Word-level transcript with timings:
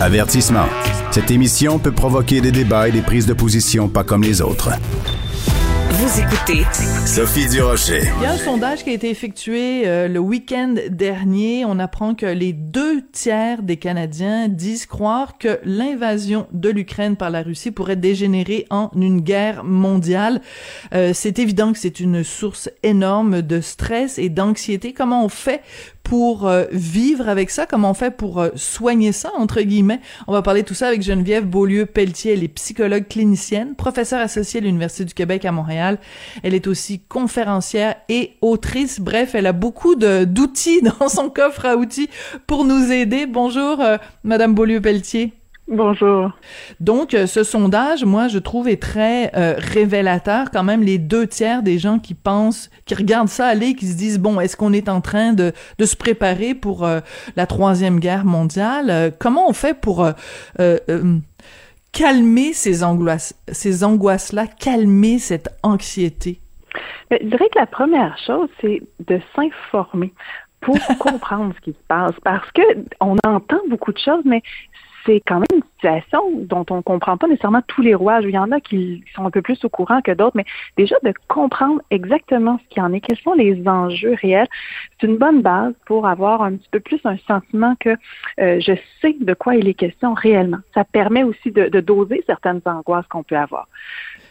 Avertissement. 0.00 0.66
Cette 1.12 1.30
émission 1.30 1.78
peut 1.78 1.92
provoquer 1.92 2.40
des 2.40 2.50
débats 2.50 2.88
et 2.88 2.92
des 2.92 3.00
prises 3.00 3.26
de 3.26 3.32
position 3.32 3.88
pas 3.88 4.02
comme 4.02 4.22
les 4.22 4.42
autres. 4.42 4.70
Vous 5.90 6.20
écoutez 6.20 6.64
Sophie 7.06 7.48
Durocher. 7.48 8.02
Il 8.18 8.22
y 8.24 8.26
a 8.26 8.32
un 8.32 8.36
sondage 8.36 8.82
qui 8.82 8.90
a 8.90 8.92
été 8.92 9.08
effectué 9.08 9.86
euh, 9.86 10.08
le 10.08 10.18
week-end 10.18 10.74
dernier. 10.90 11.64
On 11.64 11.78
apprend 11.78 12.16
que 12.16 12.26
les 12.26 12.52
deux 12.52 13.02
tiers 13.12 13.62
des 13.62 13.76
Canadiens 13.76 14.48
disent 14.48 14.86
croire 14.86 15.38
que 15.38 15.60
l'invasion 15.64 16.48
de 16.52 16.68
l'Ukraine 16.68 17.14
par 17.16 17.30
la 17.30 17.42
Russie 17.42 17.70
pourrait 17.70 17.96
dégénérer 17.96 18.66
en 18.70 18.90
une 18.96 19.20
guerre 19.20 19.62
mondiale. 19.62 20.40
Euh, 20.92 21.12
c'est 21.14 21.38
évident 21.38 21.72
que 21.72 21.78
c'est 21.78 22.00
une 22.00 22.24
source 22.24 22.68
énorme 22.82 23.40
de 23.40 23.60
stress 23.60 24.18
et 24.18 24.28
d'anxiété. 24.28 24.92
Comment 24.92 25.24
on 25.24 25.28
fait 25.28 25.62
pour 26.04 26.46
euh, 26.46 26.66
vivre 26.70 27.28
avec 27.28 27.50
ça? 27.50 27.66
Comment 27.66 27.90
on 27.90 27.94
fait 27.94 28.12
pour 28.12 28.40
euh, 28.40 28.50
soigner 28.54 29.10
ça, 29.10 29.32
entre 29.36 29.60
guillemets? 29.62 30.00
On 30.28 30.32
va 30.32 30.42
parler 30.42 30.62
de 30.62 30.68
tout 30.68 30.74
ça 30.74 30.86
avec 30.86 31.02
Geneviève 31.02 31.46
Beaulieu-Pelletier. 31.46 32.34
Elle 32.34 32.44
est 32.44 32.48
psychologue 32.48 33.08
clinicienne, 33.08 33.74
professeure 33.74 34.20
associée 34.20 34.60
à 34.60 34.62
l'Université 34.62 35.04
du 35.04 35.14
Québec 35.14 35.44
à 35.44 35.50
Montréal. 35.50 35.98
Elle 36.44 36.54
est 36.54 36.68
aussi 36.68 37.00
conférencière 37.00 37.96
et 38.08 38.34
autrice. 38.42 39.00
Bref, 39.00 39.34
elle 39.34 39.46
a 39.46 39.52
beaucoup 39.52 39.96
d'outils 39.96 40.82
dans 41.00 41.08
son 41.08 41.30
coffre 41.30 41.64
à 41.64 41.76
outils 41.76 42.10
pour 42.46 42.64
nous 42.64 42.92
aider. 42.92 43.26
Bonjour, 43.26 43.80
euh, 43.80 43.96
Madame 44.22 44.54
Beaulieu-Pelletier. 44.54 45.32
Bonjour. 45.66 46.30
Donc, 46.78 47.14
euh, 47.14 47.26
ce 47.26 47.42
sondage, 47.42 48.04
moi, 48.04 48.28
je 48.28 48.38
trouve 48.38 48.68
est 48.68 48.80
très 48.80 49.34
euh, 49.34 49.54
révélateur. 49.56 50.50
Quand 50.50 50.62
même, 50.62 50.82
les 50.82 50.98
deux 50.98 51.26
tiers 51.26 51.62
des 51.62 51.78
gens 51.78 51.98
qui 51.98 52.12
pensent, 52.12 52.70
qui 52.84 52.94
regardent 52.94 53.28
ça 53.28 53.46
aller, 53.46 53.74
qui 53.74 53.86
se 53.86 53.96
disent 53.96 54.18
bon, 54.18 54.40
est-ce 54.40 54.58
qu'on 54.58 54.74
est 54.74 54.90
en 54.90 55.00
train 55.00 55.32
de, 55.32 55.52
de 55.78 55.84
se 55.86 55.96
préparer 55.96 56.54
pour 56.54 56.84
euh, 56.84 57.00
la 57.36 57.46
troisième 57.46 57.98
guerre 57.98 58.26
mondiale? 58.26 59.12
Comment 59.18 59.48
on 59.48 59.54
fait 59.54 59.72
pour 59.72 60.06
calmer 61.92 62.52
ces 62.52 62.84
angoisses, 62.84 63.34
ces 63.48 63.84
angoisses-là, 63.84 64.46
calmer 64.46 65.18
cette 65.18 65.48
anxiété? 65.62 66.40
Je 67.10 67.24
dirais 67.24 67.48
que 67.52 67.58
la 67.58 67.66
première 67.66 68.18
chose, 68.26 68.48
c'est 68.60 68.82
de 69.06 69.20
s'informer 69.34 70.12
pour 70.60 70.76
comprendre 70.98 71.54
ce 71.56 71.60
qui 71.60 71.70
se 71.72 71.86
passe 71.88 72.14
parce 72.22 72.50
que 72.52 72.62
on 73.00 73.16
entend 73.24 73.60
beaucoup 73.68 73.92
de 73.92 73.98
choses 73.98 74.22
mais 74.24 74.42
c'est 75.04 75.20
quand 75.26 75.36
même 75.36 75.46
une 75.54 75.62
situation 75.74 76.22
dont 76.42 76.64
on 76.70 76.76
ne 76.76 76.82
comprend 76.82 77.16
pas 77.16 77.26
nécessairement 77.26 77.62
tous 77.66 77.82
les 77.82 77.94
rouages. 77.94 78.24
Il 78.24 78.30
y 78.30 78.38
en 78.38 78.50
a 78.52 78.60
qui 78.60 79.04
sont 79.14 79.24
un 79.26 79.30
peu 79.30 79.42
plus 79.42 79.62
au 79.64 79.68
courant 79.68 80.00
que 80.00 80.12
d'autres, 80.12 80.36
mais 80.36 80.44
déjà 80.76 80.96
de 81.02 81.12
comprendre 81.28 81.80
exactement 81.90 82.58
ce 82.62 82.68
qu'il 82.68 82.82
y 82.82 82.86
en 82.86 82.92
est, 82.92 83.00
quels 83.00 83.18
sont 83.18 83.34
les 83.34 83.66
enjeux 83.68 84.16
réels, 84.20 84.48
c'est 85.00 85.06
une 85.06 85.16
bonne 85.16 85.42
base 85.42 85.74
pour 85.86 86.06
avoir 86.06 86.42
un 86.42 86.56
petit 86.56 86.68
peu 86.70 86.80
plus 86.80 87.00
un 87.04 87.16
sentiment 87.26 87.74
que 87.80 87.90
euh, 88.40 88.60
je 88.60 88.72
sais 89.00 89.14
de 89.20 89.34
quoi 89.34 89.56
il 89.56 89.68
est 89.68 89.74
question 89.74 90.14
réellement. 90.14 90.58
Ça 90.74 90.84
permet 90.84 91.22
aussi 91.22 91.50
de, 91.50 91.68
de 91.68 91.80
doser 91.80 92.22
certaines 92.26 92.60
angoisses 92.64 93.06
qu'on 93.08 93.22
peut 93.22 93.36
avoir. 93.36 93.68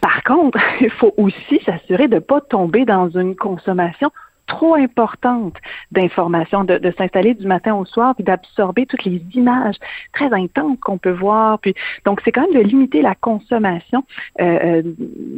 Par 0.00 0.22
contre, 0.22 0.58
il 0.80 0.90
faut 0.90 1.14
aussi 1.16 1.60
s'assurer 1.64 2.08
de 2.08 2.16
ne 2.16 2.20
pas 2.20 2.40
tomber 2.40 2.84
dans 2.84 3.08
une 3.10 3.36
consommation 3.36 4.10
trop 4.46 4.74
importante 4.74 5.56
d'informations, 5.92 6.64
de, 6.64 6.92
s'installer 6.96 7.34
du 7.34 7.46
matin 7.46 7.74
au 7.74 7.84
soir, 7.84 8.14
puis 8.14 8.24
d'absorber 8.24 8.86
toutes 8.86 9.04
les 9.04 9.22
images 9.34 9.76
très 10.12 10.32
intenses 10.32 10.78
qu'on 10.80 10.98
peut 10.98 11.12
voir. 11.12 11.58
Puis 11.58 11.74
donc 12.04 12.20
c'est 12.24 12.32
quand 12.32 12.42
même 12.42 12.62
de 12.62 12.68
limiter 12.68 13.02
la 13.02 13.14
consommation, 13.14 14.04
euh, 14.40 14.44
euh, 14.44 14.82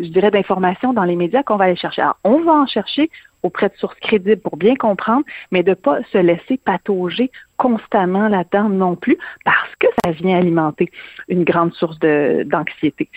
je 0.01 0.09
dirais, 0.09 0.31
d'informations 0.31 0.93
dans 0.93 1.05
les 1.05 1.17
médias 1.17 1.43
qu'on 1.43 1.57
va 1.57 1.65
aller 1.65 1.77
chercher. 1.77 2.03
Alors 2.03 2.19
on 2.25 2.41
va 2.41 2.53
en 2.53 2.67
chercher 2.67 3.11
auprès 3.43 3.69
de 3.69 3.75
sources 3.77 3.99
crédibles 4.01 4.41
pour 4.41 4.57
bien 4.57 4.75
comprendre, 4.75 5.25
mais 5.53 5.63
de 5.63 5.75
pas 5.75 6.03
se 6.13 6.19
laisser 6.19 6.57
patauger 6.57 7.31
constamment 7.57 8.29
là-dedans 8.29 8.69
non 8.69 8.97
plus, 8.97 9.17
parce 9.45 9.75
que 9.79 9.87
ça 10.05 10.11
vient 10.11 10.39
alimenter 10.39 10.91
une 11.29 11.45
grande 11.45 11.73
source 11.75 11.99
d'anxiété. 11.99 13.09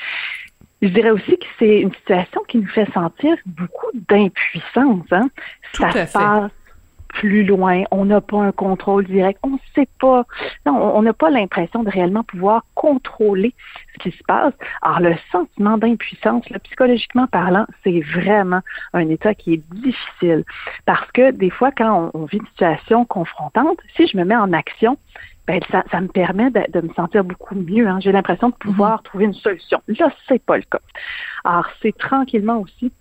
Je 0.81 0.87
dirais 0.87 1.11
aussi 1.11 1.37
que 1.37 1.45
c'est 1.57 1.81
une 1.81 1.93
situation 1.93 2.41
qui 2.47 2.57
nous 2.57 2.67
fait 2.67 2.89
sentir 2.93 3.35
beaucoup 3.45 3.91
d'impuissance. 3.93 5.05
Hein? 5.11 5.29
ça 5.73 5.91
se 5.91 6.13
passe 6.13 6.51
plus 7.09 7.43
loin, 7.43 7.83
on 7.91 8.05
n'a 8.05 8.21
pas 8.21 8.37
un 8.37 8.51
contrôle 8.51 9.05
direct, 9.05 9.39
on 9.43 9.49
ne 9.49 9.57
sait 9.75 9.89
pas, 9.99 10.25
non, 10.65 10.73
on 10.95 11.01
n'a 11.01 11.13
pas 11.13 11.29
l'impression 11.29 11.83
de 11.83 11.89
réellement 11.89 12.23
pouvoir 12.23 12.63
contrôler 12.75 13.53
ce 13.93 14.03
qui 14.03 14.17
se 14.17 14.23
passe. 14.23 14.53
Alors 14.81 14.99
le 14.99 15.15
sentiment 15.31 15.77
d'impuissance, 15.77 16.45
psychologiquement 16.63 17.27
parlant, 17.27 17.65
c'est 17.83 18.01
vraiment 18.01 18.61
un 18.93 19.09
état 19.09 19.33
qui 19.33 19.55
est 19.55 19.63
difficile 19.73 20.45
parce 20.85 21.11
que 21.11 21.31
des 21.31 21.49
fois, 21.49 21.71
quand 21.71 22.11
on, 22.13 22.25
vit 22.25 22.37
une 22.37 22.47
situation 22.47 23.05
confrontante, 23.05 23.79
si 23.95 24.07
je 24.07 24.15
me 24.15 24.23
mets 24.23 24.35
en 24.35 24.53
action, 24.53 24.97
ben, 25.49 25.59
ça, 25.71 25.83
ça, 25.89 25.99
me 25.99 26.07
permet 26.07 26.51
de, 26.51 26.79
me 26.79 26.93
sentir 26.93 27.23
beaucoup 27.23 27.55
mieux. 27.55 27.87
Hein. 27.87 27.99
J'ai 27.99 28.11
l'impression 28.11 28.49
de 28.49 28.53
pouvoir 28.53 28.97
mhm. 28.97 29.03
trouver 29.03 29.25
une 29.25 29.33
solution. 29.33 29.81
Là, 29.87 30.11
c'est 30.27 30.43
pas 30.43 30.57
le 30.57 30.63
cas. 30.63 30.79
Alors, 31.43 31.65
c'est 31.81 31.97
tranquillement 31.97 32.59
aussi 32.59 32.91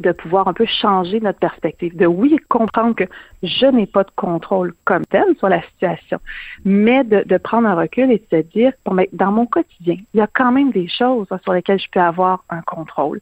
de 0.00 0.12
pouvoir 0.12 0.48
un 0.48 0.52
peu 0.52 0.66
changer 0.66 1.20
notre 1.20 1.38
perspective, 1.38 1.96
de 1.96 2.06
oui 2.06 2.36
comprendre 2.48 2.94
que 2.94 3.04
je 3.42 3.66
n'ai 3.66 3.86
pas 3.86 4.04
de 4.04 4.10
contrôle 4.16 4.74
comme 4.84 5.04
tel 5.06 5.24
sur 5.38 5.48
la 5.48 5.62
situation, 5.62 6.18
mais 6.64 7.04
de, 7.04 7.22
de 7.24 7.36
prendre 7.36 7.68
un 7.68 7.74
recul 7.74 8.10
et 8.10 8.18
de 8.18 8.36
se 8.36 8.42
dire 8.42 8.72
bon, 8.84 8.94
mais 8.94 9.08
dans 9.12 9.32
mon 9.32 9.46
quotidien, 9.46 9.96
il 10.14 10.18
y 10.18 10.20
a 10.20 10.26
quand 10.26 10.52
même 10.52 10.70
des 10.72 10.88
choses 10.88 11.26
sur 11.42 11.52
lesquelles 11.52 11.80
je 11.80 11.88
peux 11.90 12.00
avoir 12.00 12.44
un 12.50 12.62
contrôle. 12.62 13.20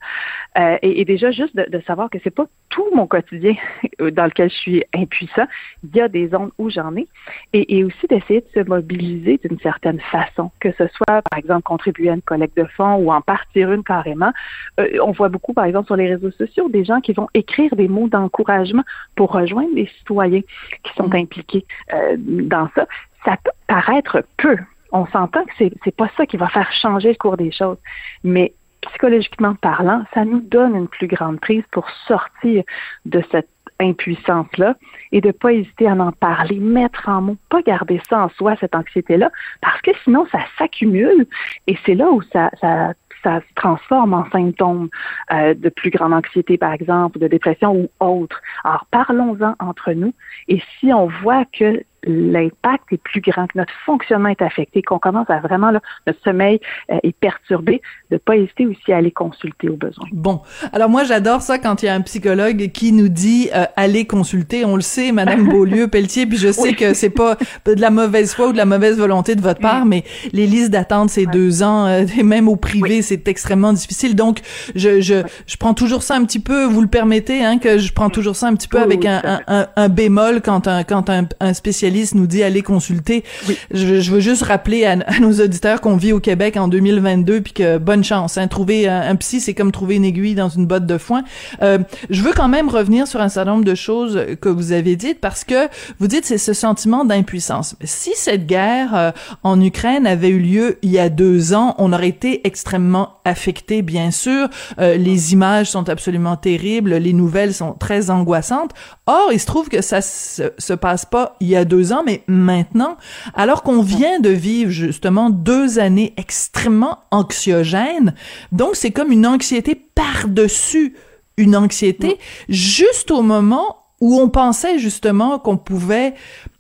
Euh, 0.59 0.77
et, 0.83 1.01
et, 1.01 1.05
déjà 1.05 1.31
juste 1.31 1.57
de, 1.57 1.67
de 1.71 1.81
savoir 1.87 2.11
que 2.11 2.19
c'est 2.23 2.31
pas 2.31 2.47
tout 2.69 2.87
mon 2.95 3.07
quotidien 3.07 3.55
dans 3.99 4.25
lequel 4.25 4.51
je 4.51 4.57
suis 4.57 4.85
impuissant, 4.95 5.47
il 5.85 5.97
y 5.97 6.01
a 6.01 6.09
des 6.09 6.29
zones 6.29 6.51
où 6.59 6.71
j'en 6.71 6.95
ai, 6.97 7.07
et, 7.53 7.79
et 7.79 7.85
aussi 7.85 8.07
d'essayer 8.09 8.41
de 8.41 8.63
se 8.63 8.69
mobiliser 8.69 9.39
d'une 9.45 9.59
certaine 9.61 10.01
façon, 10.01 10.51
que 10.61 10.73
ce 10.73 10.87
soit 10.89 11.23
par 11.23 11.39
exemple 11.39 11.63
contribuer 11.63 12.11
à 12.11 12.15
une 12.15 12.23
collecte 12.23 12.57
de 12.57 12.65
fonds 12.65 12.97
ou 12.97 13.13
en 13.13 13.21
partir 13.21 13.73
une 13.73 13.85
carrément. 13.85 14.33
Euh, 14.81 14.99
on 15.03 15.13
voit 15.13 15.29
beaucoup 15.29 15.53
par 15.53 15.65
exemple 15.65 15.87
sur 15.87 15.97
les 15.97 16.09
réseaux 16.09 16.31
sociaux 16.33 16.62
des 16.69 16.85
gens 16.85 17.01
qui 17.01 17.13
vont 17.13 17.29
écrire 17.35 17.75
des 17.77 17.89
mots 17.89 18.09
d'encouragement 18.09 18.83
pour 19.17 19.33
rejoindre 19.33 19.75
les 19.75 19.87
citoyens 19.99 20.43
qui 20.85 20.93
sont 20.97 21.09
mm. 21.09 21.17
impliqués 21.17 21.65
euh, 21.93 22.17
dans 22.19 22.69
ça. 22.75 22.87
Ça 23.25 23.37
peut 23.43 23.51
paraître 23.67 24.25
peu. 24.37 24.57
On 24.93 25.07
s'entend 25.07 25.45
que 25.45 25.53
c'est 25.59 25.73
c'est 25.85 25.97
pas 25.97 26.11
ça 26.17 26.27
qui 26.27 26.37
va 26.37 26.49
faire 26.49 26.71
changer 26.73 27.11
le 27.11 27.15
cours 27.15 27.37
des 27.37 27.53
choses, 27.53 27.79
mais 28.25 28.53
psychologiquement 28.83 29.55
parlant, 29.55 30.05
ça 30.13 30.25
nous 30.25 30.41
donne 30.41 30.75
une 30.75 30.89
plus 30.89 31.07
grande 31.07 31.41
prise 31.41 31.65
pour 31.71 31.89
sortir 32.07 32.65
de 33.07 33.23
cette 33.31 33.49
impuissance-là 33.81 34.77
et 35.13 35.21
de 35.21 35.31
pas 35.31 35.53
hésiter 35.53 35.89
à 35.89 35.93
en 35.93 36.13
parler, 36.13 36.59
mettre 36.59 37.09
en 37.09 37.21
mots, 37.21 37.37
pas 37.49 37.63
garder 37.63 38.01
ça 38.09 38.25
en 38.25 38.29
soi, 38.31 38.57
cette 38.61 38.75
anxiété-là, 38.75 39.31
parce 39.61 39.81
que 39.83 39.91
sinon, 40.05 40.27
ça 40.31 40.41
s'accumule 40.59 41.27
et 41.67 41.77
c'est 41.85 41.95
là 41.95 42.11
où 42.11 42.23
ça, 42.33 42.51
ça 42.61 42.95
ça 43.23 43.41
se 43.41 43.55
transforme 43.55 44.15
en 44.15 44.29
symptômes 44.31 44.89
euh, 45.33 45.55
de 45.55 45.69
plus 45.69 45.91
grande 45.91 46.13
anxiété, 46.13 46.59
par 46.59 46.73
exemple, 46.73 47.19
de 47.19 47.29
dépression 47.29 47.73
ou 47.73 47.89
autre. 48.01 48.43
Alors, 48.65 48.87
parlons-en 48.91 49.55
entre 49.61 49.93
nous. 49.93 50.13
Et 50.49 50.61
si 50.79 50.93
on 50.93 51.07
voit 51.07 51.45
que 51.45 51.83
l'impact 52.05 52.93
est 52.93 53.03
plus 53.03 53.21
grand, 53.21 53.47
que 53.47 53.59
notre 53.59 53.73
fonctionnement 53.87 54.29
est 54.29 54.43
affecté, 54.43 54.83
qu'on 54.83 54.99
commence 54.99 55.31
à 55.31 55.39
vraiment, 55.39 55.71
là, 55.71 55.81
notre 56.07 56.21
sommeil 56.23 56.61
euh, 56.91 56.99
est 57.03 57.17
perturbé, 57.17 57.81
de 58.11 58.17
pas 58.17 58.37
hésiter 58.37 58.67
aussi 58.67 58.93
à 58.93 58.97
aller 58.97 59.13
consulter 59.13 59.69
au 59.69 59.77
besoin. 59.77 60.07
Bon, 60.13 60.41
alors 60.73 60.89
moi 60.89 61.05
j'adore 61.05 61.43
ça 61.43 61.59
quand 61.59 61.83
il 61.83 61.87
y 61.87 61.89
a 61.89 61.95
un 61.95 62.01
psychologue 62.01 62.71
qui 62.73 62.93
nous 62.93 63.09
dit 63.09 63.51
euh, 63.55 63.65
allez 63.77 64.07
consulter. 64.07 64.65
On 64.65 64.77
le 64.77 64.83
sait, 64.83 65.13
Madame 65.13 65.49
Beaulieu, 65.49 65.89
Pelletier, 65.93 66.27
puis 66.27 66.39
je 66.39 66.51
sais 66.51 66.75
que 66.75 66.95
c'est 66.95 67.11
pas 67.11 67.37
de 67.67 67.81
la 67.81 67.91
mauvaise 67.91 68.35
foi 68.35 68.49
ou 68.49 68.53
de 68.53 68.57
la 68.57 68.67
mauvaise 68.67 68.99
volonté 68.99 69.35
de 69.35 69.41
votre 69.41 69.61
part, 69.61 69.87
mais 69.87 70.05
les 70.33 70.47
listes 70.47 70.71
d'attente 70.71 71.11
c'est 71.11 71.27
deux 71.27 71.63
ans, 71.63 71.87
euh, 71.87 72.05
et 72.19 72.23
même 72.23 72.49
au 72.49 72.57
privé 72.57 73.03
c'est 73.03 73.29
extrêmement 73.29 73.73
difficile. 73.73 74.17
Donc 74.17 74.41
je 74.75 75.01
je 75.01 75.23
je 75.47 75.57
prends 75.57 75.75
toujours 75.75 76.03
ça 76.03 76.17
un 76.17 76.25
petit 76.25 76.41
peu, 76.41 76.65
vous 76.65 76.81
le 76.81 76.89
permettez, 76.89 77.45
hein, 77.45 77.59
que 77.59 77.79
je 77.79 77.93
prends 77.93 78.11
toujours 78.11 78.37
ça 78.37 78.49
un 78.49 78.55
petit 78.55 78.69
peu 78.69 78.81
avec 78.81 79.05
un, 79.07 79.41
un, 79.47 79.67
un, 79.77 79.89
bémol 79.89 80.41
quand 80.43 80.67
un 80.67 80.83
quand 80.83 81.09
un, 81.09 81.29
un 81.41 81.55
spécialiste 81.55 81.92
nous 82.15 82.27
dit 82.27 82.43
aller 82.43 82.63
consulter. 82.63 83.25
Je, 83.71 84.11
veux 84.11 84.21
juste 84.21 84.43
rappeler 84.43 84.85
à, 84.85 84.97
nos 85.21 85.33
auditeurs 85.41 85.81
qu'on 85.81 85.97
vit 85.97 86.13
au 86.13 86.21
Québec 86.21 86.57
en 86.57 86.69
2022 86.69 87.41
puis 87.41 87.53
que 87.53 87.79
bonne 87.79 88.05
chance. 88.05 88.39
Hein, 88.39 88.49
trouver 88.49 88.89
un, 88.89 89.15
psy, 89.17 89.41
c'est 89.41 89.55
comme 89.55 89.73
trouver 89.73 89.97
une 89.97 90.05
aiguille 90.05 90.35
dans 90.35 90.49
une 90.49 90.67
botte 90.67 90.87
de 90.87 90.99
foin. 90.99 91.23
Euh, 91.63 91.79
je 92.11 92.23
veux 92.23 92.33
quand 92.33 92.49
même 92.49 92.69
revenir 92.69 93.07
sur 93.07 93.21
un 93.21 93.29
certain 93.29 93.53
nombre 93.53 93.65
de 93.65 93.75
choses 93.75 94.19
que 94.41 94.49
vous 94.49 94.73
avez 94.73 94.97
dites 94.97 95.21
parce 95.21 95.45
que 95.45 95.69
vous 95.99 96.07
dites 96.07 96.25
c'est 96.25 96.39
ce 96.39 96.53
sentiment 96.53 97.05
d'impuissance. 97.05 97.77
Si 97.85 98.11
cette 98.15 98.47
guerre 98.47 98.95
euh, 98.95 99.11
en 99.43 99.61
Ukraine 99.61 100.07
avait 100.07 100.29
eu 100.29 100.39
lieu 100.39 100.79
il 100.83 100.91
y 100.91 100.99
a 100.99 101.09
deux 101.09 101.55
ans, 101.55 101.75
on 101.79 101.93
aurait 101.93 102.09
été 102.09 102.47
extrêmement 102.47 103.21
affecté, 103.25 103.83
bien 103.83 104.11
sûr. 104.11 104.49
Euh, 104.79 104.97
les 104.97 105.33
images 105.33 105.71
sont 105.71 105.89
absolument 105.89 106.37
terribles, 106.37 106.95
les 106.95 107.13
nouvelles 107.13 107.55
sont 107.55 107.73
très 107.73 108.11
angoissantes. 108.11 108.73
Or, 109.07 109.31
il 109.33 109.41
se 109.41 109.47
trouve 109.47 109.69
que 109.69 109.83
ça 109.83 110.01
se, 110.01 110.53
se 110.57 110.73
passe 110.73 111.05
pas 111.05 111.37
il 111.41 111.49
y 111.49 111.57
a 111.57 111.65
deux 111.65 111.82
ans, 111.91 112.03
mais 112.05 112.23
maintenant, 112.27 112.99
alors 113.35 113.63
qu'on 113.63 113.81
vient 113.81 114.21
de 114.21 114.29
vivre 114.29 114.71
justement 114.71 115.31
deux 115.31 115.79
années 115.79 116.13
extrêmement 116.19 116.99
anxiogènes, 117.11 118.15
donc 118.53 118.77
c'est 118.77 118.91
comme 118.91 119.11
une 119.11 119.27
anxiété 119.27 119.75
par-dessus 119.75 120.95
une 121.37 121.57
anxiété, 121.57 122.19
juste 122.49 123.11
au 123.11 123.23
moment 123.23 123.79
où 124.01 124.21
on 124.21 124.29
pensait 124.29 124.79
justement 124.79 125.39
qu'on 125.39 125.57
pouvait, 125.57 126.13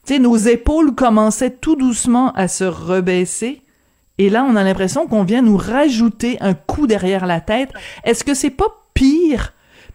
tu 0.06 0.14
sais, 0.14 0.19
nos 0.19 0.36
épaules 0.36 0.94
commençaient 0.94 1.50
tout 1.50 1.76
doucement 1.76 2.32
à 2.32 2.48
se 2.48 2.64
rebaisser. 2.64 3.62
Et 4.19 4.30
là, 4.30 4.46
on 4.48 4.56
a 4.56 4.62
l'impression 4.62 5.06
qu'on 5.06 5.24
vient 5.24 5.42
nous 5.42 5.56
rajouter 5.56 6.36
un 6.40 6.54
coup 6.54 6.86
derrière 6.86 7.26
la 7.26 7.40
tête. 7.40 7.70
Est-ce 8.04 8.24
que 8.24 8.34
c'est 8.34 8.50
pas 8.50 8.84
pire 8.94 9.52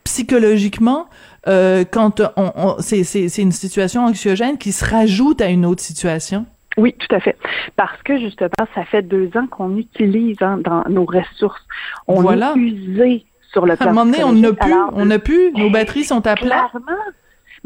psychologiquement 0.08 1.08
euh, 1.50 1.84
quand 1.90 2.22
on, 2.38 2.52
on 2.56 2.76
c'est, 2.80 3.38
une 3.38 3.52
situation 3.52 4.06
anxiogène 4.06 4.58
qui 4.58 4.72
se 4.72 4.86
rajoute 4.86 5.42
à 5.42 5.50
une 5.50 5.66
autre 5.66 5.84
situation? 5.84 6.46
Oui, 6.78 6.96
tout 6.98 7.14
à 7.14 7.20
fait. 7.20 7.36
Parce 7.76 8.02
que 8.04 8.18
justement, 8.18 8.50
ça 8.74 8.86
fait 8.86 9.02
deux 9.02 9.30
ans 9.36 9.48
qu'on 9.48 9.76
utilise 9.76 10.38
hein, 10.42 10.60
dans 10.64 10.84
nos 10.90 11.04
ressources. 11.06 11.62
On 12.08 12.22
voilà. 12.22 12.54
est 12.56 12.60
usé 12.60 13.26
sur 13.52 13.66
le 13.66 13.76
plan. 13.76 13.88
À 13.88 13.90
un 13.90 13.94
moment 13.94 14.06
donné, 14.06 14.24
on 14.24 14.32
n'a 14.32 14.54
plus, 14.54 14.74
on 14.94 15.06
n'a 15.06 15.20
plus, 15.20 15.52
nos 15.54 15.70
batteries 15.70 16.06
sont 16.06 16.26
à 16.26 16.36
plat. 16.36 16.70
Clairement. 16.72 17.04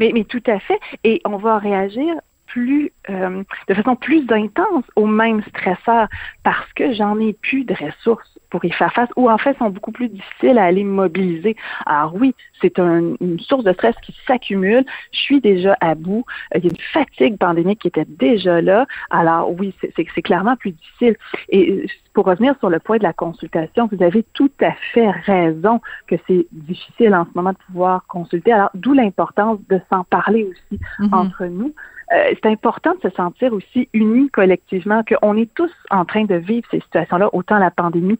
Mais, 0.00 0.10
mais 0.12 0.24
tout 0.24 0.42
à 0.46 0.58
fait. 0.58 0.80
Et 1.04 1.20
on 1.24 1.36
va 1.36 1.58
réagir 1.58 2.14
plus, 2.52 2.92
euh, 3.08 3.42
de 3.68 3.74
façon 3.74 3.96
plus 3.96 4.24
intense 4.30 4.84
au 4.94 5.06
même 5.06 5.42
stresseur 5.44 6.08
parce 6.44 6.70
que 6.74 6.92
j'en 6.92 7.18
ai 7.18 7.32
plus 7.32 7.64
de 7.64 7.74
ressources 7.74 8.38
pour 8.50 8.62
y 8.66 8.70
faire 8.70 8.92
face 8.92 9.08
ou 9.16 9.30
en 9.30 9.38
fait 9.38 9.56
sont 9.56 9.70
beaucoup 9.70 9.92
plus 9.92 10.08
difficiles 10.08 10.58
à 10.58 10.64
aller 10.64 10.84
mobiliser. 10.84 11.56
Alors 11.86 12.14
oui, 12.14 12.34
c'est 12.60 12.78
un, 12.78 13.14
une 13.20 13.40
source 13.40 13.64
de 13.64 13.72
stress 13.72 13.96
qui 14.02 14.14
s'accumule. 14.26 14.84
Je 15.12 15.18
suis 15.18 15.40
déjà 15.40 15.74
à 15.80 15.94
bout. 15.94 16.24
Il 16.54 16.62
y 16.62 16.68
a 16.68 16.70
une 16.70 16.78
fatigue 16.92 17.38
pandémique 17.38 17.80
qui 17.80 17.88
était 17.88 18.04
déjà 18.06 18.60
là. 18.60 18.86
Alors 19.08 19.50
oui, 19.58 19.74
c'est 19.80 20.22
clairement 20.22 20.56
plus 20.56 20.72
difficile. 20.72 21.16
Et 21.48 21.86
pour 22.12 22.26
revenir 22.26 22.54
sur 22.58 22.68
le 22.68 22.78
point 22.78 22.98
de 22.98 23.02
la 23.02 23.14
consultation, 23.14 23.88
vous 23.90 24.02
avez 24.02 24.22
tout 24.34 24.50
à 24.60 24.72
fait 24.92 25.10
raison 25.10 25.80
que 26.06 26.16
c'est 26.26 26.46
difficile 26.52 27.14
en 27.14 27.24
ce 27.24 27.30
moment 27.34 27.52
de 27.52 27.58
pouvoir 27.68 28.04
consulter. 28.06 28.52
Alors 28.52 28.70
d'où 28.74 28.92
l'importance 28.92 29.58
de 29.70 29.80
s'en 29.90 30.04
parler 30.04 30.44
aussi 30.44 30.78
mm 30.98 31.06
-hmm. 31.06 31.14
entre 31.14 31.44
nous. 31.46 31.72
Euh, 32.12 32.34
c'est 32.34 32.48
important 32.48 32.94
de 32.94 33.08
se 33.08 33.14
sentir 33.16 33.52
aussi 33.52 33.88
unis 33.92 34.28
collectivement, 34.30 35.02
qu'on 35.02 35.36
est 35.36 35.52
tous 35.54 35.70
en 35.90 36.04
train 36.04 36.24
de 36.24 36.34
vivre 36.34 36.66
ces 36.70 36.80
situations-là, 36.80 37.30
autant 37.32 37.58
la 37.58 37.70
pandémie 37.70 38.18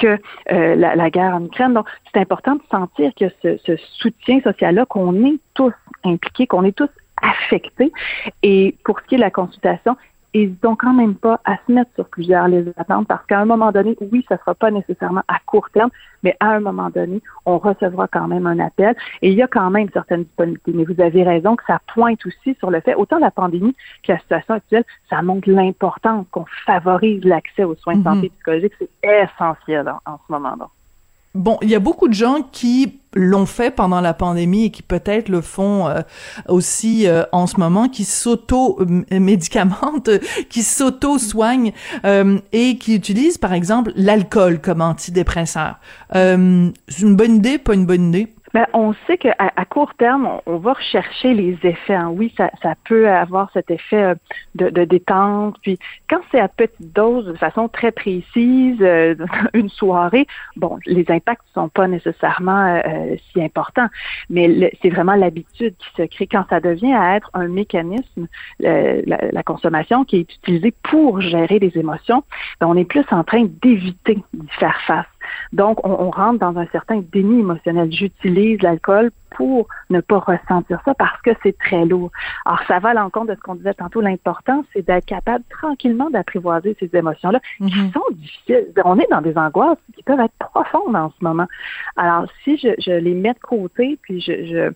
que 0.00 0.18
euh, 0.52 0.74
la, 0.74 1.10
guerre 1.10 1.34
en 1.34 1.44
Ukraine. 1.44 1.74
Donc, 1.74 1.86
c'est 2.12 2.20
important 2.20 2.54
de 2.54 2.62
sentir 2.70 3.12
que 3.18 3.26
ce, 3.42 3.58
ce 3.64 3.76
soutien 3.76 4.40
social-là, 4.40 4.86
qu'on 4.86 5.24
est 5.24 5.38
tous 5.54 5.74
impliqués, 6.04 6.46
qu'on 6.46 6.64
est 6.64 6.76
tous 6.76 6.88
affectés. 7.22 7.92
Et 8.42 8.74
pour 8.84 9.00
ce 9.00 9.06
qui 9.06 9.14
est 9.14 9.18
de 9.18 9.22
la 9.22 9.30
consultation, 9.30 9.96
n'hésitons 10.34 10.76
quand 10.76 10.92
même 10.92 11.14
pas 11.14 11.40
à 11.44 11.56
se 11.66 11.72
mettre 11.72 11.90
sur 11.94 12.08
plusieurs 12.08 12.48
les 12.48 12.68
attentes 12.76 13.06
parce 13.06 13.24
qu'à 13.26 13.40
un 13.40 13.44
moment 13.44 13.70
donné, 13.72 13.96
oui, 14.12 14.24
ça 14.28 14.34
ne 14.34 14.40
sera 14.40 14.54
pas 14.54 14.70
nécessairement 14.70 15.22
à 15.28 15.38
court 15.46 15.70
terme, 15.70 15.90
mais 16.22 16.36
à 16.40 16.50
un 16.50 16.60
moment 16.60 16.90
donné, 16.90 17.22
on 17.46 17.58
recevra 17.58 18.08
quand 18.08 18.26
même 18.28 18.46
un 18.46 18.58
appel 18.58 18.94
et 19.22 19.30
il 19.30 19.34
y 19.34 19.42
a 19.42 19.46
quand 19.46 19.70
même 19.70 19.88
certaines 19.92 20.24
disponibilités. 20.24 20.72
Mais 20.74 20.84
vous 20.84 21.00
avez 21.00 21.22
raison 21.22 21.56
que 21.56 21.64
ça 21.66 21.78
pointe 21.94 22.24
aussi 22.26 22.54
sur 22.58 22.70
le 22.70 22.80
fait, 22.80 22.94
autant 22.94 23.18
la 23.18 23.30
pandémie 23.30 23.76
que 24.02 24.12
la 24.12 24.18
situation 24.18 24.54
actuelle, 24.54 24.84
ça 25.08 25.22
montre 25.22 25.48
l'importance 25.48 26.26
qu'on 26.30 26.46
favorise 26.66 27.24
l'accès 27.24 27.64
aux 27.64 27.76
soins 27.76 27.96
de 27.96 28.02
santé 28.02 28.26
mm 28.26 28.30
-hmm. 28.30 28.34
psychologique. 28.34 28.72
C'est 28.78 28.90
essentiel 29.02 29.88
en, 29.88 30.12
en 30.12 30.18
ce 30.26 30.32
moment-là. 30.32 30.68
Bon, 31.34 31.58
il 31.62 31.68
y 31.68 31.74
a 31.74 31.80
beaucoup 31.80 32.06
de 32.06 32.14
gens 32.14 32.42
qui 32.52 33.00
l'ont 33.12 33.46
fait 33.46 33.72
pendant 33.72 34.00
la 34.00 34.14
pandémie 34.14 34.66
et 34.66 34.70
qui 34.70 34.82
peut-être 34.82 35.28
le 35.28 35.40
font 35.40 35.88
euh, 35.88 36.02
aussi 36.48 37.08
euh, 37.08 37.24
en 37.32 37.48
ce 37.48 37.58
moment, 37.58 37.88
qui 37.88 38.04
s'auto-médicamentent, 38.04 40.10
qui 40.48 40.62
s'auto-soignent 40.62 41.72
euh, 42.04 42.38
et 42.52 42.78
qui 42.78 42.94
utilisent 42.94 43.38
par 43.38 43.52
exemple 43.52 43.92
l'alcool 43.96 44.60
comme 44.60 44.80
antidépresseur. 44.80 45.80
Euh, 46.14 46.70
c'est 46.86 47.02
une 47.02 47.16
bonne 47.16 47.34
idée, 47.36 47.58
pas 47.58 47.74
une 47.74 47.86
bonne 47.86 48.10
idée? 48.10 48.32
Ben, 48.54 48.66
on 48.72 48.94
sait 49.06 49.18
qu'à 49.18 49.34
à 49.38 49.64
court 49.64 49.94
terme, 49.94 50.40
on, 50.46 50.58
va 50.58 50.74
rechercher 50.74 51.34
les 51.34 51.58
effets. 51.64 51.94
Hein. 51.94 52.10
Oui, 52.10 52.32
ça, 52.36 52.50
peut 52.84 53.08
avoir 53.08 53.50
cet 53.52 53.68
effet 53.68 54.14
de, 54.54 54.70
de 54.70 54.84
détente. 54.84 55.56
Puis 55.60 55.76
quand 56.08 56.20
c'est 56.30 56.38
à 56.38 56.46
petite 56.46 56.92
dose, 56.92 57.26
de 57.26 57.34
façon 57.34 57.68
très 57.68 57.90
précise, 57.90 58.78
euh, 58.80 59.16
une 59.54 59.68
soirée, 59.68 60.28
bon, 60.54 60.78
les 60.86 61.04
impacts 61.10 61.42
ne 61.56 61.62
sont 61.62 61.68
pas 61.68 61.88
nécessairement 61.88 62.80
euh, 62.86 63.16
si 63.32 63.42
importants. 63.42 63.88
Mais 64.30 64.72
c'est 64.80 64.90
vraiment 64.90 65.16
l'habitude 65.16 65.74
qui 65.76 66.02
se 66.02 66.06
crée 66.06 66.28
quand 66.28 66.44
ça 66.48 66.60
devient 66.60 66.94
à 66.94 67.16
être 67.16 67.30
un 67.34 67.48
mécanisme, 67.48 68.28
euh, 68.64 69.02
la, 69.04 69.32
la, 69.32 69.42
consommation 69.42 70.04
qui 70.04 70.18
est 70.18 70.32
utilisée 70.32 70.72
pour 70.84 71.20
gérer 71.20 71.58
les 71.58 71.76
émotions. 71.76 72.22
Ben, 72.60 72.68
on 72.68 72.76
est 72.76 72.84
plus 72.84 73.04
en 73.10 73.24
train 73.24 73.46
d'éviter 73.62 74.22
d'y 74.32 74.48
faire 74.60 74.80
face. 74.86 75.06
Donc, 75.52 75.84
on, 75.86 75.90
on, 75.90 76.10
rentre 76.10 76.38
dans 76.38 76.56
un 76.58 76.66
certain 76.66 77.02
déni 77.12 77.40
émotionnel. 77.40 77.92
J'utilise 77.92 78.60
l'alcool 78.62 79.10
pour 79.30 79.66
ne 79.90 80.00
pas 80.00 80.18
ressentir 80.18 80.80
ça 80.84 80.94
parce 80.94 81.20
que 81.22 81.30
c'est 81.42 81.56
très 81.58 81.84
lourd. 81.84 82.10
Alors, 82.44 82.60
ça 82.68 82.78
va 82.78 82.90
à 82.90 82.94
l'encontre 82.94 83.26
de 83.32 83.34
ce 83.34 83.40
qu'on 83.40 83.56
disait 83.56 83.74
tantôt. 83.74 84.00
L'important, 84.00 84.64
c'est 84.72 84.86
d'être 84.86 85.06
capable 85.06 85.44
tranquillement 85.50 86.10
d'apprivoiser 86.10 86.76
ces 86.78 86.90
émotions-là 86.94 87.40
mm 87.60 87.66
-hmm. 87.66 87.70
qui 87.70 87.92
sont 87.92 88.10
difficiles. 88.12 88.66
On 88.84 88.98
est 88.98 89.10
dans 89.10 89.22
des 89.22 89.36
angoisses 89.36 89.78
qui 89.94 90.02
peuvent 90.02 90.20
être 90.20 90.38
profondes 90.38 90.96
en 90.96 91.10
ce 91.10 91.24
moment. 91.24 91.48
Alors, 91.96 92.26
si 92.42 92.56
je, 92.56 92.70
je 92.78 92.92
les 92.92 93.14
mets 93.14 93.34
de 93.34 93.46
côté, 93.54 93.98
puis 94.02 94.20
je, 94.20 94.32
je 94.50 94.72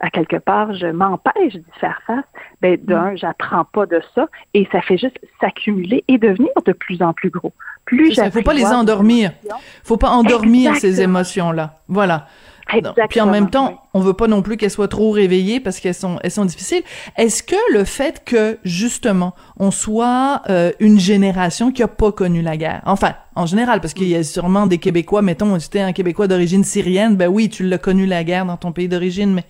à 0.00 0.10
quelque 0.10 0.36
part, 0.36 0.74
je 0.74 0.86
m'empêche 0.86 1.54
d'y 1.54 1.80
faire 1.80 2.00
face, 2.06 2.24
ben 2.62 2.78
d'un, 2.82 3.16
j'apprends 3.16 3.64
pas 3.64 3.86
de 3.86 4.00
ça 4.14 4.28
et 4.54 4.68
ça 4.70 4.80
fait 4.80 4.98
juste 4.98 5.18
s'accumuler 5.40 6.04
et 6.08 6.18
devenir 6.18 6.50
de 6.64 6.72
plus 6.72 7.02
en 7.02 7.12
plus 7.12 7.30
gros. 7.30 7.52
Plus 7.84 8.16
il 8.16 8.30
faut 8.30 8.42
pas 8.42 8.54
les 8.54 8.66
endormir. 8.66 9.32
Faut 9.82 9.96
pas 9.96 10.10
endormir 10.10 10.70
Exactement. 10.70 10.94
ces 10.94 11.02
émotions-là. 11.02 11.80
Voilà. 11.88 12.26
Exactement. 12.72 13.08
Puis 13.08 13.20
en 13.20 13.26
même 13.26 13.50
temps, 13.50 13.82
on 13.94 14.00
veut 14.00 14.12
pas 14.12 14.26
non 14.26 14.42
plus 14.42 14.56
qu'elles 14.56 14.70
soient 14.70 14.88
trop 14.88 15.10
réveillées 15.10 15.58
parce 15.58 15.80
qu'elles 15.80 15.94
sont 15.94 16.18
elles 16.22 16.30
sont 16.30 16.44
difficiles. 16.44 16.82
Est-ce 17.16 17.42
que 17.42 17.56
le 17.72 17.84
fait 17.84 18.22
que 18.24 18.58
justement 18.62 19.34
on 19.58 19.70
soit 19.70 20.42
euh, 20.50 20.72
une 20.78 20.98
génération 20.98 21.72
qui 21.72 21.82
a 21.82 21.88
pas 21.88 22.12
connu 22.12 22.42
la 22.42 22.56
guerre, 22.56 22.82
enfin 22.84 23.14
en 23.38 23.46
général, 23.46 23.80
parce 23.80 23.94
qu'il 23.94 24.08
y 24.08 24.16
a 24.16 24.24
sûrement 24.24 24.66
des 24.66 24.78
Québécois, 24.78 25.22
mettons, 25.22 25.56
si 25.60 25.70
t'es 25.70 25.78
un 25.78 25.92
Québécois 25.92 26.26
d'origine 26.26 26.64
syrienne, 26.64 27.14
ben 27.14 27.28
oui, 27.28 27.48
tu 27.48 27.62
l'as 27.62 27.78
connu 27.78 28.04
la 28.04 28.24
guerre 28.24 28.44
dans 28.44 28.56
ton 28.56 28.72
pays 28.72 28.88
d'origine, 28.88 29.32
mais 29.32 29.44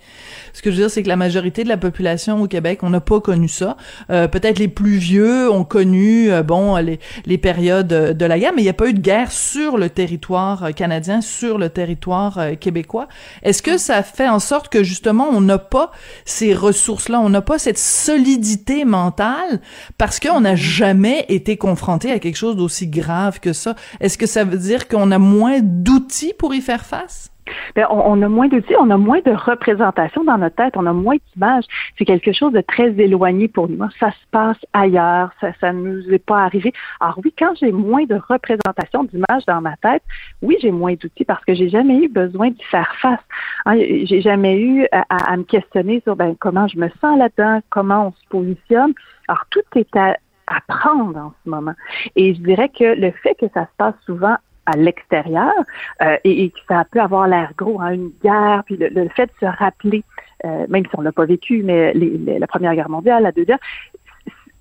ce 0.53 0.61
que 0.61 0.69
je 0.69 0.75
veux 0.75 0.83
dire, 0.83 0.91
c'est 0.91 1.01
que 1.01 1.07
la 1.07 1.15
majorité 1.15 1.63
de 1.63 1.69
la 1.69 1.77
population 1.77 2.39
au 2.39 2.47
Québec, 2.47 2.81
on 2.83 2.91
n'a 2.91 3.01
pas 3.01 3.19
connu 3.19 3.47
ça. 3.47 3.77
Euh, 4.11 4.27
Peut-être 4.27 4.59
les 4.59 4.67
plus 4.67 4.97
vieux 4.97 5.51
ont 5.51 5.63
connu, 5.63 6.31
euh, 6.31 6.43
bon, 6.43 6.75
les, 6.75 6.99
les 7.25 7.39
périodes 7.39 7.87
de 7.87 8.25
la 8.25 8.37
guerre, 8.37 8.51
mais 8.55 8.61
il 8.61 8.65
n'y 8.65 8.69
a 8.69 8.73
pas 8.73 8.89
eu 8.89 8.93
de 8.93 8.99
guerre 8.99 9.31
sur 9.31 9.79
le 9.79 9.89
territoire 9.89 10.69
canadien, 10.75 11.21
sur 11.21 11.57
le 11.57 11.69
territoire 11.69 12.37
euh, 12.37 12.53
québécois. 12.53 13.07
Est-ce 13.41 13.63
que 13.63 13.79
ça 13.79 14.03
fait 14.03 14.29
en 14.29 14.39
sorte 14.39 14.69
que 14.69 14.83
justement, 14.83 15.29
on 15.31 15.41
n'a 15.41 15.57
pas 15.57 15.91
ces 16.25 16.53
ressources-là, 16.53 17.19
on 17.21 17.29
n'a 17.29 17.41
pas 17.41 17.57
cette 17.57 17.79
solidité 17.79 18.85
mentale 18.85 19.61
parce 19.97 20.19
qu'on 20.19 20.41
n'a 20.41 20.55
jamais 20.55 21.25
été 21.27 21.57
confronté 21.57 22.11
à 22.11 22.19
quelque 22.19 22.37
chose 22.37 22.55
d'aussi 22.55 22.85
grave 22.85 23.39
que 23.39 23.51
ça? 23.51 23.75
Est-ce 23.99 24.17
que 24.17 24.25
ça 24.25 24.43
veut 24.43 24.57
dire 24.57 24.87
qu'on 24.87 25.11
a 25.11 25.19
moins 25.19 25.59
d'outils 25.61 26.33
pour 26.37 26.53
y 26.53 26.61
faire 26.61 26.85
face? 26.85 27.31
Bien, 27.75 27.87
on, 27.89 28.21
a 28.21 28.29
moins 28.29 28.47
d'outils, 28.47 28.75
on 28.79 28.89
a 28.89 28.97
moins 28.97 29.21
de 29.21 29.31
représentation 29.31 30.23
dans 30.23 30.37
notre 30.37 30.55
tête, 30.55 30.73
on 30.75 30.85
a 30.85 30.93
moins 30.93 31.15
d'images. 31.33 31.65
C'est 31.97 32.05
quelque 32.05 32.31
chose 32.31 32.53
de 32.53 32.61
très 32.61 32.89
éloigné 32.99 33.47
pour 33.47 33.69
nous. 33.69 33.79
Ça 33.99 34.11
se 34.11 34.27
passe 34.31 34.57
ailleurs, 34.73 35.31
ça 35.41 35.73
ne 35.73 35.79
nous 35.79 36.13
est 36.13 36.23
pas 36.23 36.43
arrivé. 36.43 36.73
Alors 36.99 37.19
oui, 37.23 37.33
quand 37.37 37.53
j'ai 37.59 37.71
moins 37.71 38.03
de 38.05 38.15
représentation 38.15 39.03
d'images 39.03 39.45
dans 39.47 39.61
ma 39.61 39.75
tête, 39.77 40.03
oui, 40.41 40.57
j'ai 40.61 40.71
moins 40.71 40.93
d'outils 40.93 41.25
parce 41.25 41.43
que 41.45 41.53
j'ai 41.53 41.69
jamais 41.69 41.97
eu 42.03 42.07
besoin 42.07 42.49
d'y 42.51 42.63
faire 42.63 42.93
face. 43.01 43.19
Hein, 43.65 43.77
j'ai 43.77 44.21
jamais 44.21 44.59
eu 44.59 44.87
à, 44.91 45.05
à, 45.09 45.37
me 45.37 45.43
questionner 45.43 46.01
sur 46.03 46.15
ben, 46.15 46.35
comment 46.39 46.67
je 46.67 46.77
me 46.77 46.89
sens 47.01 47.17
là-dedans, 47.17 47.61
comment 47.69 48.07
on 48.07 48.11
se 48.11 48.27
positionne. 48.29 48.93
Alors 49.27 49.45
tout 49.49 49.61
est 49.75 49.95
à 49.95 50.17
apprendre 50.49 51.17
en 51.17 51.33
ce 51.43 51.49
moment. 51.49 51.73
Et 52.15 52.33
je 52.33 52.41
dirais 52.41 52.69
que 52.69 52.83
le 52.83 53.11
fait 53.11 53.35
que 53.35 53.47
ça 53.53 53.63
se 53.63 53.71
passe 53.77 53.95
souvent 54.05 54.35
à 54.65 54.77
l'extérieur 54.77 55.53
euh, 56.01 56.17
et, 56.23 56.51
que 56.51 56.59
ça 56.67 56.85
peut 56.91 57.01
avoir 57.01 57.27
l'air 57.27 57.53
gros, 57.57 57.81
hein, 57.81 57.93
une 57.93 58.11
guerre, 58.23 58.63
puis 58.65 58.77
le, 58.77 59.09
fait 59.09 59.25
de 59.25 59.31
se 59.39 59.45
rappeler, 59.45 60.03
euh, 60.45 60.65
même 60.69 60.85
si 60.85 60.91
on 60.93 61.01
l'a 61.01 61.11
pas 61.11 61.25
vécu, 61.25 61.63
mais 61.63 61.93
les, 61.93 62.39
la 62.39 62.47
Première 62.47 62.75
Guerre 62.75 62.89
mondiale, 62.89 63.23
la 63.23 63.31
Deuxième, 63.31 63.57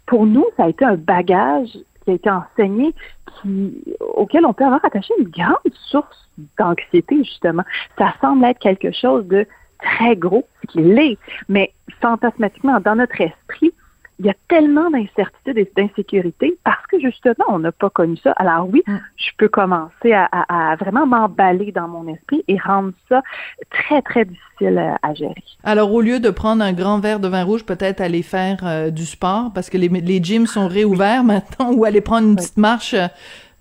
pour 0.06 0.24
nous, 0.26 0.46
ça 0.56 0.64
a 0.64 0.68
été 0.68 0.84
un 0.84 0.96
bagage 0.96 1.76
qui 2.04 2.10
a 2.10 2.14
été 2.14 2.30
enseigné 2.30 2.94
qui, 3.40 3.84
auquel 4.14 4.46
on 4.46 4.54
peut 4.54 4.64
avoir 4.64 4.84
attaché 4.84 5.12
une 5.18 5.28
grande 5.28 5.74
source 5.74 6.30
d'anxiété, 6.58 7.22
justement. 7.24 7.64
Ça 7.98 8.14
semble 8.20 8.44
être 8.46 8.58
quelque 8.58 8.92
chose 8.92 9.26
de 9.26 9.46
très 9.78 10.16
gros, 10.16 10.46
ce 10.62 10.72
qui 10.72 10.82
l'est, 10.82 11.18
mais 11.48 11.72
fantasmatiquement, 12.00 12.80
dans 12.80 12.96
notre 12.96 13.20
esprit, 13.20 13.72
il 14.18 14.26
y 14.26 14.30
a 14.30 14.34
tellement 14.48 14.90
d'incertitudes 14.90 15.58
et 15.58 15.70
d'insécurité 15.76 16.58
parce 16.64 16.84
que 16.86 16.98
justement, 17.00 17.44
on 17.48 17.58
n'a 17.60 17.72
pas 17.72 17.90
connu 17.90 18.16
ça. 18.16 18.32
Alors 18.32 18.68
oui, 18.68 18.82
mm. 18.86 18.96
je 19.16 19.30
peux 19.36 19.48
commencer 19.48 20.12
à, 20.12 20.28
à, 20.32 20.72
à 20.72 20.76
vraiment 20.76 21.06
m'emballer 21.06 21.72
dans 21.72 21.88
mon 21.88 22.08
esprit 22.08 22.44
et 22.48 22.58
rendre 22.58 22.92
ça 23.08 23.22
très, 23.70 24.02
très 24.02 24.24
difficile 24.24 24.96
à, 25.02 25.14
gérer. 25.14 25.44
Alors, 25.62 25.92
au 25.92 26.00
lieu 26.00 26.18
de 26.18 26.30
prendre 26.30 26.62
un 26.64 26.72
grand 26.72 26.98
verre 26.98 27.20
de 27.20 27.28
vin 27.28 27.44
rouge, 27.44 27.64
peut-être 27.64 28.00
aller 28.00 28.22
faire 28.22 28.58
euh, 28.64 28.90
du 28.90 29.06
sport 29.06 29.52
parce 29.54 29.70
que 29.70 29.78
les, 29.78 29.88
les 29.88 30.22
gyms 30.22 30.46
sont 30.46 30.66
réouverts 30.66 31.22
maintenant 31.24 31.72
ou 31.72 31.84
aller 31.84 32.00
prendre 32.00 32.26
une 32.26 32.30
oui. 32.30 32.36
petite 32.36 32.56
marche. 32.56 32.94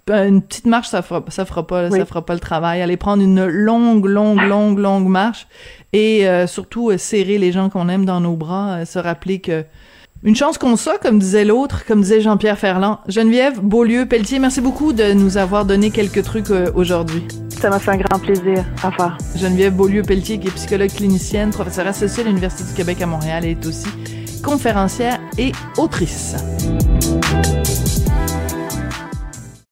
Euh, 0.09 0.27
une 0.27 0.41
petite 0.41 0.65
marche, 0.65 0.87
ça 0.87 1.01
fera, 1.01 1.23
ça 1.27 1.45
fera 1.45 1.67
pas, 1.67 1.91
ça 1.91 2.05
fera 2.05 2.25
pas 2.25 2.33
le 2.33 2.39
travail. 2.39 2.81
Aller 2.81 2.97
prendre 2.97 3.23
une 3.23 3.45
longue, 3.45 4.05
longue, 4.05 4.41
longue, 4.41 4.79
longue 4.79 5.07
marche 5.07 5.47
et 5.93 6.27
euh, 6.27 6.47
surtout 6.47 6.89
euh, 6.89 6.97
serrer 6.97 7.37
les 7.37 7.51
gens 7.51 7.69
qu'on 7.69 7.89
aime 7.89 8.05
dans 8.05 8.21
nos 8.21 8.35
bras, 8.35 8.85
se 8.85 8.99
rappeler 8.99 9.39
que 9.39 9.65
une 10.23 10.35
chance 10.35 10.57
qu'on 10.57 10.75
soit, 10.75 10.97
comme 10.97 11.19
disait 11.19 11.45
l'autre, 11.45 11.85
comme 11.85 12.01
disait 12.01 12.21
Jean-Pierre 12.21 12.57
Ferland. 12.57 12.99
Geneviève 13.07 13.59
Beaulieu-Pelletier, 13.61 14.39
merci 14.39 14.61
beaucoup 14.61 14.93
de 14.93 15.13
nous 15.13 15.37
avoir 15.37 15.65
donné 15.65 15.91
quelques 15.91 16.23
trucs 16.23 16.49
aujourd'hui. 16.73 17.23
Ça 17.49 17.69
m'a 17.69 17.79
fait 17.79 17.91
un 17.91 17.97
grand 17.97 18.19
plaisir. 18.19 18.65
Au 18.83 18.89
revoir. 18.89 19.17
Geneviève 19.35 19.75
Beaulieu-Pelletier, 19.75 20.39
qui 20.39 20.47
est 20.47 20.51
psychologue 20.51 20.91
clinicienne, 20.91 21.51
professeure 21.51 21.87
associée 21.87 22.23
à 22.23 22.27
l'Université 22.27 22.63
du 22.63 22.73
Québec 22.75 23.01
à 23.01 23.05
Montréal, 23.05 23.45
est 23.45 23.65
aussi 23.65 23.87
conférencière 24.43 25.19
et 25.37 25.51
autrice. 25.77 26.35